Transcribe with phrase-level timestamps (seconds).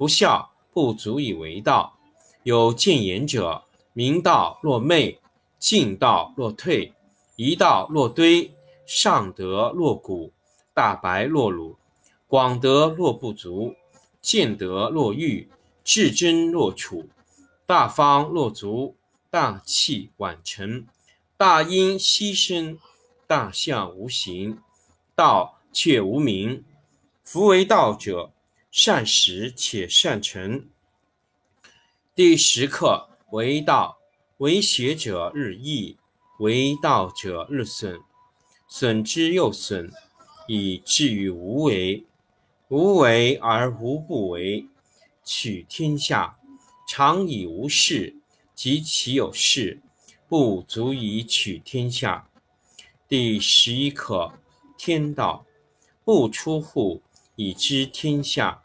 [0.00, 1.98] 不孝，不足以为道。
[2.44, 3.64] 有见言者。
[3.92, 5.20] 明道若昧，
[5.58, 6.94] 进道若退，
[7.36, 8.50] 一道若堆，
[8.86, 10.32] 上德若谷，
[10.72, 11.76] 大白若鲁，
[12.26, 13.74] 广德若不足，
[14.22, 15.50] 见德若愚，
[15.84, 17.06] 至真若楚，
[17.66, 18.96] 大方若足，
[19.28, 20.86] 大器晚成，
[21.36, 22.78] 大音希声，
[23.26, 24.56] 大象无形，
[25.14, 26.64] 道却无名。
[27.22, 28.30] 夫为道者，
[28.70, 30.68] 善始且善成。
[32.14, 33.08] 第十课。
[33.32, 34.00] 为道，
[34.38, 35.96] 为学者日益，
[36.40, 38.00] 为道者日损，
[38.66, 39.92] 损之又损，
[40.48, 42.04] 以至于无为。
[42.66, 44.66] 无为而无不为，
[45.24, 46.40] 取天下
[46.88, 48.16] 常以无事，
[48.52, 49.80] 及其有事，
[50.28, 52.28] 不足以取天下。
[53.06, 54.32] 第十一课：
[54.76, 55.46] 天道，
[56.04, 57.00] 不出户，
[57.36, 58.64] 以知天下；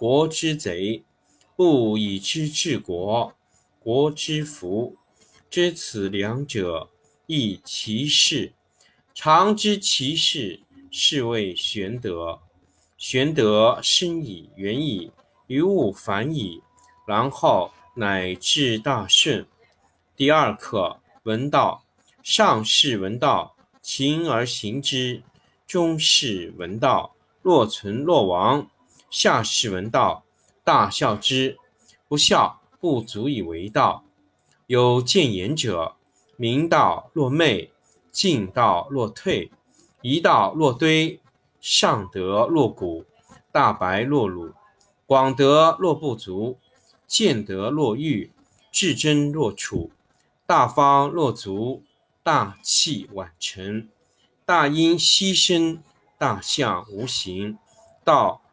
[0.00, 1.02] 国之贼；
[1.54, 3.34] 不以知治国，
[3.78, 4.96] 国之福，
[5.50, 6.88] 知此两者，
[7.26, 8.54] 亦其事。
[9.12, 10.60] 常知其事，
[10.90, 12.40] 是谓玄德。
[12.96, 15.12] 玄德深以远矣，
[15.48, 16.62] 于物反矣，
[17.06, 19.46] 然后乃至大顺。
[20.16, 21.84] 第二课闻道，
[22.22, 25.20] 上士闻道，勤而行之；
[25.66, 28.66] 中士闻道，若存若亡；
[29.10, 30.24] 下士闻道，
[30.64, 31.58] 大笑之。
[32.08, 32.60] 不孝。
[32.80, 34.04] 不足以为道。
[34.66, 35.96] 有见言者：
[36.36, 37.70] 明道若昧，
[38.10, 39.50] 进道若退，
[40.00, 41.20] 一道若堆，
[41.60, 43.04] 上德若谷，
[43.52, 44.54] 大白若鲁，
[45.04, 46.56] 广德若不足，
[47.06, 48.32] 见德若愚，
[48.72, 49.90] 至真若楚，
[50.46, 51.82] 大方若足，
[52.22, 53.86] 大器晚成。
[54.46, 55.82] 大音希声，
[56.16, 57.58] 大象无形，
[58.02, 58.40] 道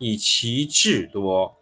[0.00, 1.56] 以其智多。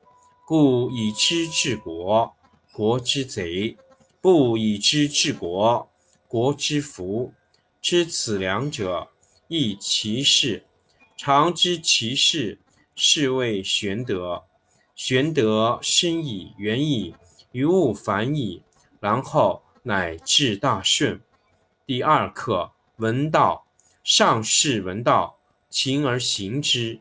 [0.47, 2.35] 故以知治国，
[2.73, 3.77] 国之贼；
[4.21, 5.91] 不以知治国，
[6.27, 7.35] 国之福。
[7.83, 9.09] 知此两者，
[9.49, 10.65] 亦其事。
[11.17, 12.61] 常知其事，
[12.95, 14.45] 是谓玄德。
[14.95, 17.15] 玄德深矣，远矣，
[17.53, 18.63] 于物反矣，
[19.01, 21.21] 然后乃至大顺。
[21.85, 22.71] 第二课。
[22.97, 23.67] 闻道，
[24.03, 25.39] 上士闻道，
[25.71, 27.01] 勤而行之；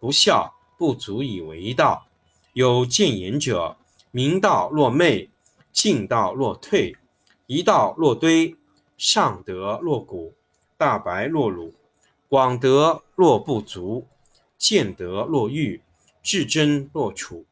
[0.00, 2.06] 不孝，不足以为道。
[2.54, 3.76] 有见言者，
[4.10, 5.30] 明道若昧，
[5.70, 6.96] 进道若退，
[7.46, 8.56] 一道若堆。
[8.96, 10.34] 上德若谷，
[10.76, 11.74] 大白若鲁，
[12.28, 14.06] 广德若不足，
[14.58, 15.80] 见德若愚，
[16.22, 17.44] 至真若楚。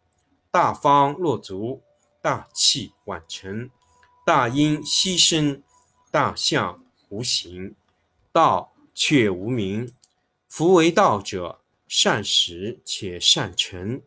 [0.51, 1.81] 大方若足，
[2.21, 3.71] 大器晚成。
[4.25, 5.63] 大音希声。
[6.11, 7.75] 大象无形，
[8.33, 9.93] 道却无名。
[10.49, 11.58] 夫为道者，
[11.89, 14.03] 善始且善成。